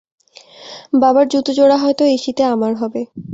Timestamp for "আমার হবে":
2.45-3.01